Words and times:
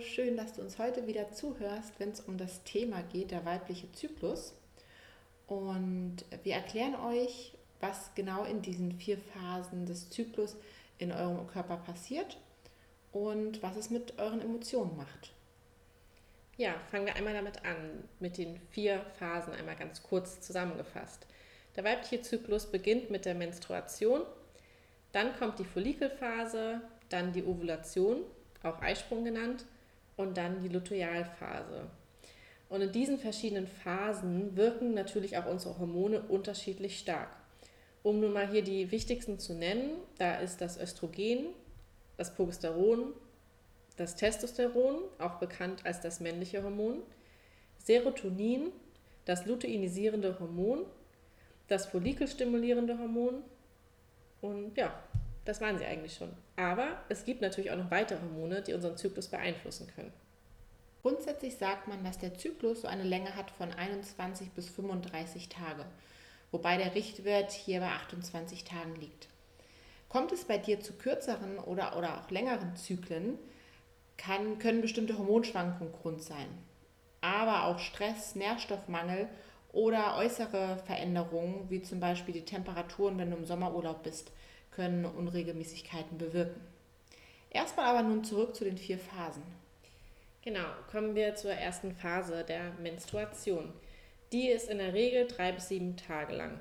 Schön, 0.00 0.36
dass 0.36 0.52
du 0.52 0.60
uns 0.60 0.78
heute 0.78 1.06
wieder 1.08 1.32
zuhörst, 1.32 1.98
wenn 1.98 2.10
es 2.10 2.20
um 2.20 2.38
das 2.38 2.62
Thema 2.62 3.02
geht, 3.02 3.32
der 3.32 3.44
weibliche 3.44 3.90
Zyklus. 3.92 4.54
Und 5.48 6.18
wir 6.44 6.54
erklären 6.54 6.94
euch, 6.94 7.54
was 7.80 8.14
genau 8.14 8.44
in 8.44 8.62
diesen 8.62 8.92
vier 8.92 9.18
Phasen 9.18 9.86
des 9.86 10.08
Zyklus 10.10 10.56
in 10.98 11.10
eurem 11.10 11.48
Körper 11.48 11.78
passiert 11.78 12.38
und 13.10 13.60
was 13.62 13.76
es 13.76 13.90
mit 13.90 14.18
euren 14.18 14.40
Emotionen 14.40 14.96
macht. 14.96 15.32
Ja, 16.56 16.74
fangen 16.90 17.06
wir 17.06 17.16
einmal 17.16 17.34
damit 17.34 17.64
an, 17.64 18.04
mit 18.20 18.38
den 18.38 18.60
vier 18.70 19.04
Phasen 19.18 19.52
einmal 19.52 19.76
ganz 19.76 20.02
kurz 20.02 20.40
zusammengefasst. 20.40 21.26
Der 21.74 21.82
weibliche 21.82 22.22
Zyklus 22.22 22.66
beginnt 22.66 23.10
mit 23.10 23.24
der 23.24 23.34
Menstruation, 23.34 24.22
dann 25.10 25.36
kommt 25.38 25.58
die 25.58 25.64
Follikelphase, 25.64 26.82
dann 27.08 27.32
die 27.32 27.44
Ovulation, 27.44 28.22
auch 28.62 28.80
Eisprung 28.80 29.24
genannt, 29.24 29.64
und 30.22 30.36
dann 30.36 30.62
die 30.62 30.68
Lutealphase. 30.68 31.88
Und 32.68 32.80
in 32.80 32.92
diesen 32.92 33.18
verschiedenen 33.18 33.66
Phasen 33.66 34.56
wirken 34.56 34.94
natürlich 34.94 35.36
auch 35.36 35.46
unsere 35.46 35.78
Hormone 35.78 36.22
unterschiedlich 36.22 36.98
stark. 36.98 37.28
Um 38.02 38.20
nun 38.20 38.32
mal 38.32 38.48
hier 38.48 38.62
die 38.62 38.90
wichtigsten 38.90 39.38
zu 39.38 39.54
nennen, 39.54 39.90
da 40.18 40.36
ist 40.36 40.60
das 40.60 40.80
Östrogen, 40.80 41.48
das 42.16 42.34
Progesteron, 42.34 43.12
das 43.96 44.16
Testosteron, 44.16 45.02
auch 45.18 45.34
bekannt 45.34 45.84
als 45.84 46.00
das 46.00 46.20
männliche 46.20 46.62
Hormon, 46.62 47.02
Serotonin, 47.78 48.72
das 49.24 49.46
luteinisierende 49.46 50.38
Hormon, 50.40 50.86
das 51.68 51.86
follikelstimulierende 51.86 52.98
Hormon 52.98 53.42
und 54.40 54.76
ja, 54.76 54.94
das 55.44 55.60
waren 55.60 55.78
sie 55.78 55.84
eigentlich 55.84 56.14
schon. 56.14 56.30
Aber 56.56 57.02
es 57.08 57.24
gibt 57.24 57.40
natürlich 57.42 57.70
auch 57.70 57.76
noch 57.76 57.90
weitere 57.90 58.20
Hormone, 58.20 58.62
die 58.62 58.74
unseren 58.74 58.96
Zyklus 58.96 59.28
beeinflussen 59.28 59.88
können. 59.94 60.12
Grundsätzlich 61.02 61.56
sagt 61.56 61.88
man, 61.88 62.04
dass 62.04 62.18
der 62.18 62.34
Zyklus 62.34 62.82
so 62.82 62.88
eine 62.88 63.02
Länge 63.02 63.34
hat 63.34 63.50
von 63.50 63.72
21 63.72 64.50
bis 64.52 64.68
35 64.68 65.48
Tage, 65.48 65.84
wobei 66.52 66.76
der 66.76 66.94
Richtwert 66.94 67.50
hier 67.50 67.80
bei 67.80 67.88
28 67.88 68.62
Tagen 68.62 68.94
liegt. 68.96 69.26
Kommt 70.08 70.30
es 70.30 70.44
bei 70.44 70.58
dir 70.58 70.80
zu 70.80 70.92
kürzeren 70.92 71.58
oder, 71.58 71.96
oder 71.96 72.20
auch 72.20 72.30
längeren 72.30 72.76
Zyklen, 72.76 73.38
kann, 74.16 74.58
können 74.58 74.80
bestimmte 74.80 75.18
Hormonschwankungen 75.18 75.92
Grund 75.92 76.22
sein. 76.22 76.46
Aber 77.20 77.64
auch 77.64 77.78
Stress, 77.78 78.36
Nährstoffmangel 78.36 79.28
oder 79.72 80.16
äußere 80.18 80.76
Veränderungen, 80.84 81.68
wie 81.70 81.82
zum 81.82 81.98
Beispiel 81.98 82.34
die 82.34 82.44
Temperaturen, 82.44 83.18
wenn 83.18 83.30
du 83.30 83.38
im 83.38 83.46
Sommerurlaub 83.46 84.02
bist, 84.02 84.30
können 84.72 85.04
Unregelmäßigkeiten 85.04 86.18
bewirken. 86.18 86.60
Erstmal 87.50 87.86
aber 87.86 88.02
nun 88.02 88.24
zurück 88.24 88.56
zu 88.56 88.64
den 88.64 88.78
vier 88.78 88.98
Phasen. 88.98 89.42
Genau, 90.42 90.66
kommen 90.90 91.14
wir 91.14 91.34
zur 91.36 91.52
ersten 91.52 91.94
Phase 91.94 92.44
der 92.44 92.72
Menstruation. 92.82 93.72
Die 94.32 94.48
ist 94.48 94.68
in 94.68 94.78
der 94.78 94.94
Regel 94.94 95.28
drei 95.28 95.52
bis 95.52 95.68
sieben 95.68 95.96
Tage 95.96 96.34
lang. 96.34 96.58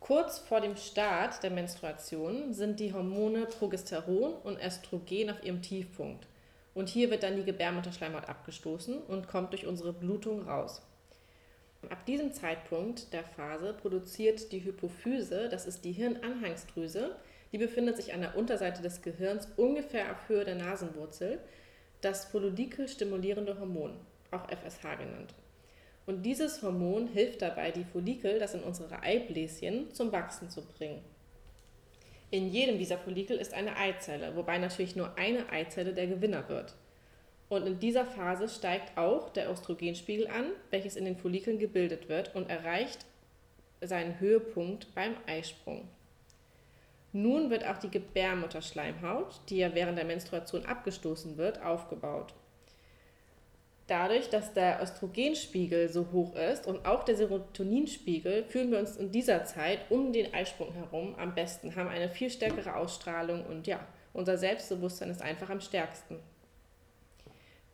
Kurz 0.00 0.38
vor 0.38 0.60
dem 0.60 0.76
Start 0.76 1.42
der 1.44 1.50
Menstruation 1.50 2.52
sind 2.52 2.80
die 2.80 2.92
Hormone 2.92 3.46
Progesteron 3.46 4.32
und 4.32 4.58
Östrogen 4.58 5.30
auf 5.30 5.44
ihrem 5.44 5.62
Tiefpunkt. 5.62 6.26
Und 6.74 6.88
hier 6.88 7.10
wird 7.10 7.22
dann 7.22 7.36
die 7.36 7.44
Gebärmutterschleimhaut 7.44 8.28
abgestoßen 8.28 8.98
und 8.98 9.28
kommt 9.28 9.52
durch 9.52 9.66
unsere 9.66 9.92
Blutung 9.92 10.48
raus. 10.48 10.82
Ab 11.88 12.06
diesem 12.06 12.32
Zeitpunkt 12.32 13.12
der 13.12 13.24
Phase 13.24 13.74
produziert 13.74 14.50
die 14.52 14.64
Hypophyse, 14.64 15.48
das 15.48 15.66
ist 15.66 15.84
die 15.84 15.92
Hirnanhangsdrüse, 15.92 17.16
die 17.52 17.58
befindet 17.58 17.96
sich 17.96 18.14
an 18.14 18.22
der 18.22 18.36
Unterseite 18.36 18.82
des 18.82 19.02
Gehirns 19.02 19.46
ungefähr 19.56 20.10
auf 20.10 20.28
Höhe 20.28 20.44
der 20.44 20.54
Nasenwurzel, 20.54 21.38
das 22.00 22.24
Follikel-stimulierende 22.24 23.60
Hormon, 23.60 23.94
auch 24.30 24.48
FSH 24.48 24.96
genannt. 24.96 25.34
Und 26.06 26.24
dieses 26.24 26.62
Hormon 26.62 27.06
hilft 27.06 27.42
dabei, 27.42 27.70
die 27.70 27.84
Follikel, 27.84 28.38
das 28.38 28.54
in 28.54 28.62
unsere 28.62 29.02
Eibläschen, 29.02 29.94
zum 29.94 30.10
Wachsen 30.10 30.50
zu 30.50 30.62
bringen. 30.62 31.04
In 32.30 32.48
jedem 32.48 32.78
dieser 32.78 32.98
Follikel 32.98 33.36
ist 33.36 33.52
eine 33.52 33.76
Eizelle, 33.76 34.34
wobei 34.34 34.58
natürlich 34.58 34.96
nur 34.96 35.16
eine 35.18 35.50
Eizelle 35.50 35.92
der 35.92 36.06
Gewinner 36.06 36.48
wird. 36.48 36.74
Und 37.50 37.66
in 37.66 37.78
dieser 37.78 38.06
Phase 38.06 38.48
steigt 38.48 38.96
auch 38.96 39.28
der 39.28 39.50
Östrogenspiegel 39.50 40.26
an, 40.26 40.46
welches 40.70 40.96
in 40.96 41.04
den 41.04 41.18
Follikeln 41.18 41.58
gebildet 41.58 42.08
wird 42.08 42.34
und 42.34 42.48
erreicht 42.48 43.04
seinen 43.82 44.18
Höhepunkt 44.18 44.94
beim 44.94 45.14
Eisprung. 45.26 45.86
Nun 47.12 47.50
wird 47.50 47.66
auch 47.66 47.76
die 47.76 47.90
Gebärmutterschleimhaut, 47.90 49.40
die 49.48 49.58
ja 49.58 49.74
während 49.74 49.98
der 49.98 50.06
Menstruation 50.06 50.64
abgestoßen 50.64 51.36
wird, 51.36 51.62
aufgebaut. 51.62 52.34
Dadurch, 53.86 54.30
dass 54.30 54.54
der 54.54 54.80
Östrogenspiegel 54.82 55.90
so 55.90 56.10
hoch 56.12 56.34
ist 56.34 56.66
und 56.66 56.86
auch 56.86 57.02
der 57.04 57.16
Serotoninspiegel, 57.16 58.44
fühlen 58.44 58.70
wir 58.70 58.78
uns 58.78 58.96
in 58.96 59.10
dieser 59.10 59.44
Zeit 59.44 59.80
um 59.90 60.12
den 60.12 60.32
Eisprung 60.32 60.72
herum 60.72 61.14
am 61.18 61.34
besten, 61.34 61.76
haben 61.76 61.88
eine 61.88 62.08
viel 62.08 62.30
stärkere 62.30 62.76
Ausstrahlung 62.76 63.44
und 63.44 63.66
ja, 63.66 63.86
unser 64.14 64.38
Selbstbewusstsein 64.38 65.10
ist 65.10 65.20
einfach 65.20 65.50
am 65.50 65.60
stärksten. 65.60 66.18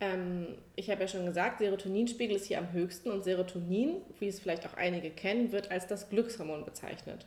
Ähm, 0.00 0.58
ich 0.74 0.90
habe 0.90 1.02
ja 1.02 1.08
schon 1.08 1.26
gesagt, 1.26 1.58
Serotoninspiegel 1.58 2.36
ist 2.36 2.46
hier 2.46 2.58
am 2.58 2.72
höchsten 2.72 3.10
und 3.10 3.22
Serotonin, 3.22 4.02
wie 4.18 4.28
es 4.28 4.40
vielleicht 4.40 4.66
auch 4.66 4.74
einige 4.74 5.10
kennen, 5.10 5.52
wird 5.52 5.70
als 5.70 5.86
das 5.86 6.08
Glückshormon 6.08 6.64
bezeichnet. 6.64 7.26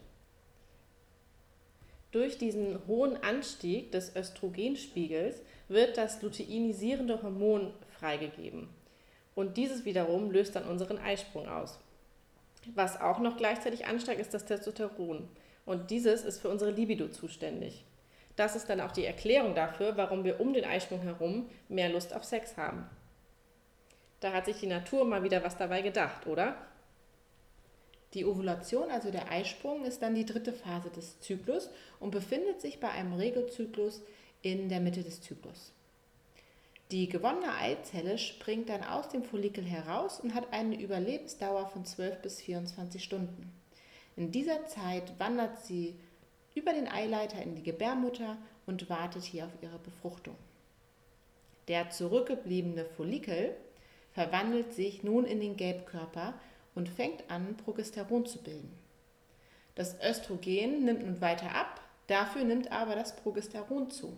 Durch 2.11 2.37
diesen 2.37 2.79
hohen 2.87 3.21
Anstieg 3.23 3.91
des 3.91 4.15
Östrogenspiegels 4.15 5.41
wird 5.69 5.97
das 5.97 6.21
luteinisierende 6.21 7.23
Hormon 7.23 7.73
freigegeben. 7.97 8.67
Und 9.33 9.55
dieses 9.55 9.85
wiederum 9.85 10.29
löst 10.29 10.55
dann 10.55 10.65
unseren 10.65 10.97
Eisprung 10.97 11.47
aus. 11.47 11.79
Was 12.75 12.99
auch 12.99 13.19
noch 13.19 13.37
gleichzeitig 13.37 13.85
ansteigt, 13.85 14.19
ist 14.19 14.33
das 14.33 14.45
Testosteron. 14.45 15.27
Und 15.65 15.89
dieses 15.89 16.23
ist 16.23 16.39
für 16.39 16.49
unsere 16.49 16.71
Libido 16.71 17.07
zuständig. 17.07 17.85
Das 18.35 18.55
ist 18.55 18.69
dann 18.69 18.81
auch 18.81 18.91
die 18.91 19.05
Erklärung 19.05 19.55
dafür, 19.55 19.95
warum 19.97 20.23
wir 20.23 20.39
um 20.39 20.53
den 20.53 20.65
Eisprung 20.65 21.01
herum 21.01 21.49
mehr 21.69 21.89
Lust 21.89 22.13
auf 22.13 22.23
Sex 22.23 22.57
haben. 22.57 22.89
Da 24.19 24.33
hat 24.33 24.45
sich 24.45 24.59
die 24.59 24.67
Natur 24.67 25.05
mal 25.05 25.23
wieder 25.23 25.43
was 25.43 25.57
dabei 25.57 25.81
gedacht, 25.81 26.27
oder? 26.27 26.55
Die 28.13 28.25
Ovulation, 28.25 28.89
also 28.91 29.09
der 29.09 29.31
Eisprung, 29.31 29.85
ist 29.85 30.01
dann 30.01 30.15
die 30.15 30.25
dritte 30.25 30.51
Phase 30.51 30.89
des 30.89 31.19
Zyklus 31.21 31.69
und 31.99 32.11
befindet 32.11 32.59
sich 32.59 32.79
bei 32.79 32.89
einem 32.89 33.13
Regelzyklus 33.13 34.01
in 34.41 34.67
der 34.67 34.81
Mitte 34.81 35.03
des 35.03 35.21
Zyklus. 35.21 35.71
Die 36.91 37.07
gewonnene 37.07 37.55
Eizelle 37.55 38.17
springt 38.17 38.67
dann 38.67 38.83
aus 38.83 39.07
dem 39.07 39.23
Follikel 39.23 39.63
heraus 39.63 40.19
und 40.19 40.35
hat 40.35 40.51
eine 40.51 40.79
Überlebensdauer 40.79 41.67
von 41.67 41.85
12 41.85 42.21
bis 42.21 42.41
24 42.41 43.01
Stunden. 43.01 43.49
In 44.17 44.31
dieser 44.31 44.67
Zeit 44.67 45.17
wandert 45.17 45.63
sie 45.63 45.95
über 46.53 46.73
den 46.73 46.89
Eileiter 46.89 47.41
in 47.41 47.55
die 47.55 47.63
Gebärmutter 47.63 48.37
und 48.65 48.89
wartet 48.89 49.23
hier 49.23 49.45
auf 49.45 49.53
ihre 49.61 49.79
Befruchtung. 49.79 50.35
Der 51.69 51.89
zurückgebliebene 51.89 52.83
Follikel 52.83 53.55
verwandelt 54.11 54.73
sich 54.73 55.03
nun 55.03 55.23
in 55.23 55.39
den 55.39 55.55
Gelbkörper 55.55 56.33
und 56.75 56.89
fängt 56.89 57.29
an, 57.29 57.57
Progesteron 57.57 58.25
zu 58.25 58.41
bilden. 58.41 58.77
Das 59.75 59.95
Östrogen 60.01 60.83
nimmt 60.83 61.05
nun 61.05 61.21
weiter 61.21 61.55
ab, 61.55 61.81
dafür 62.07 62.43
nimmt 62.43 62.71
aber 62.71 62.95
das 62.95 63.15
Progesteron 63.15 63.89
zu. 63.89 64.17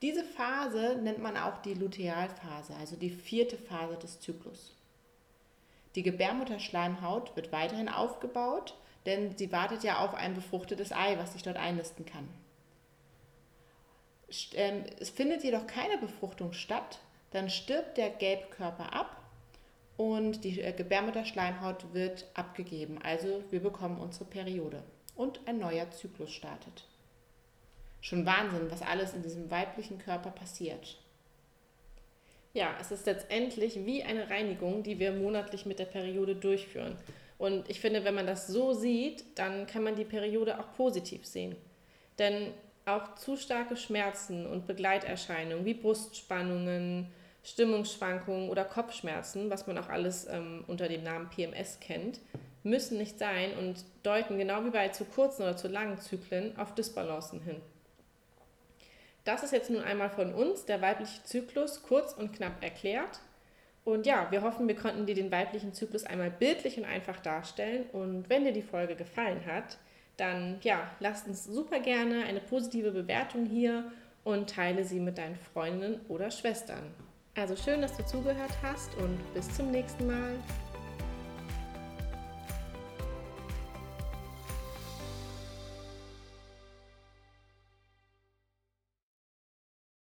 Diese 0.00 0.24
Phase 0.24 0.98
nennt 1.02 1.18
man 1.18 1.36
auch 1.36 1.58
die 1.58 1.74
Lutealphase, 1.74 2.74
also 2.76 2.96
die 2.96 3.10
vierte 3.10 3.56
Phase 3.56 3.96
des 3.96 4.20
Zyklus. 4.20 4.76
Die 5.94 6.02
Gebärmutterschleimhaut 6.02 7.34
wird 7.34 7.50
weiterhin 7.50 7.88
aufgebaut, 7.88 8.76
denn 9.06 9.36
sie 9.36 9.50
wartet 9.50 9.82
ja 9.82 9.98
auf 9.98 10.14
ein 10.14 10.34
befruchtetes 10.34 10.92
Ei, 10.92 11.18
was 11.18 11.32
sich 11.32 11.42
dort 11.42 11.56
einnisten 11.56 12.06
kann. 12.06 12.28
Ähm, 14.54 14.84
es 15.00 15.10
findet 15.10 15.42
jedoch 15.42 15.66
keine 15.66 15.98
Befruchtung 15.98 16.52
statt, 16.52 17.00
dann 17.30 17.50
stirbt 17.50 17.96
der 17.96 18.10
Gelbkörper 18.10 18.92
ab 18.92 19.17
und 19.98 20.44
die 20.44 20.62
äh, 20.62 20.72
Gebärmutterschleimhaut 20.72 21.92
wird 21.92 22.24
abgegeben. 22.32 22.98
Also 23.02 23.42
wir 23.50 23.60
bekommen 23.60 24.00
unsere 24.00 24.24
Periode 24.24 24.82
und 25.14 25.40
ein 25.46 25.58
neuer 25.58 25.90
Zyklus 25.90 26.30
startet. 26.30 26.86
schon 28.00 28.24
Wahnsinn, 28.24 28.70
was 28.70 28.80
alles 28.80 29.12
in 29.12 29.22
diesem 29.22 29.50
weiblichen 29.50 29.98
Körper 29.98 30.30
passiert. 30.30 30.96
Ja, 32.54 32.74
es 32.80 32.92
ist 32.92 33.06
letztendlich 33.06 33.84
wie 33.84 34.04
eine 34.04 34.30
Reinigung, 34.30 34.82
die 34.84 34.98
wir 34.98 35.12
monatlich 35.12 35.66
mit 35.66 35.80
der 35.80 35.84
Periode 35.84 36.36
durchführen. 36.36 36.96
Und 37.36 37.68
ich 37.68 37.80
finde, 37.80 38.04
wenn 38.04 38.14
man 38.14 38.26
das 38.26 38.46
so 38.46 38.72
sieht, 38.72 39.24
dann 39.34 39.66
kann 39.66 39.82
man 39.82 39.96
die 39.96 40.04
Periode 40.04 40.58
auch 40.58 40.72
positiv 40.74 41.26
sehen. 41.26 41.56
Denn 42.18 42.52
auch 42.86 43.16
zu 43.16 43.36
starke 43.36 43.76
Schmerzen 43.76 44.46
und 44.46 44.66
Begleiterscheinungen 44.66 45.64
wie 45.64 45.74
Brustspannungen, 45.74 47.08
Stimmungsschwankungen 47.44 48.50
oder 48.50 48.64
Kopfschmerzen, 48.64 49.50
was 49.50 49.66
man 49.66 49.78
auch 49.78 49.88
alles 49.88 50.26
ähm, 50.28 50.64
unter 50.66 50.88
dem 50.88 51.02
Namen 51.02 51.30
PMS 51.30 51.80
kennt, 51.80 52.20
müssen 52.62 52.98
nicht 52.98 53.18
sein 53.18 53.54
und 53.58 53.84
deuten 54.02 54.38
genau 54.38 54.64
wie 54.64 54.70
bei 54.70 54.88
zu 54.88 55.04
kurzen 55.04 55.42
oder 55.42 55.56
zu 55.56 55.68
langen 55.68 55.98
Zyklen 55.98 56.56
auf 56.58 56.74
Disbalancen 56.74 57.40
hin. 57.40 57.60
Das 59.24 59.42
ist 59.42 59.52
jetzt 59.52 59.70
nun 59.70 59.82
einmal 59.82 60.10
von 60.10 60.32
uns 60.32 60.64
der 60.64 60.80
weibliche 60.80 61.22
Zyklus 61.22 61.82
kurz 61.82 62.12
und 62.12 62.32
knapp 62.32 62.62
erklärt. 62.62 63.20
Und 63.84 64.06
ja, 64.06 64.30
wir 64.30 64.42
hoffen, 64.42 64.68
wir 64.68 64.76
konnten 64.76 65.06
dir 65.06 65.14
den 65.14 65.30
weiblichen 65.30 65.72
Zyklus 65.72 66.04
einmal 66.04 66.30
bildlich 66.30 66.78
und 66.78 66.84
einfach 66.84 67.20
darstellen. 67.20 67.84
Und 67.92 68.28
wenn 68.28 68.44
dir 68.44 68.52
die 68.52 68.62
Folge 68.62 68.96
gefallen 68.96 69.44
hat, 69.46 69.78
dann 70.16 70.58
ja, 70.62 70.90
lass 71.00 71.26
uns 71.26 71.44
super 71.44 71.80
gerne 71.80 72.24
eine 72.24 72.40
positive 72.40 72.90
Bewertung 72.90 73.46
hier 73.46 73.90
und 74.24 74.50
teile 74.50 74.84
sie 74.84 75.00
mit 75.00 75.16
deinen 75.16 75.36
Freundinnen 75.36 76.00
oder 76.08 76.30
Schwestern. 76.30 76.82
Also 77.38 77.54
schön, 77.54 77.80
dass 77.80 77.96
du 77.96 78.04
zugehört 78.04 78.50
hast 78.64 78.96
und 78.96 79.16
bis 79.32 79.48
zum 79.54 79.70
nächsten 79.70 80.08
Mal. 80.08 80.32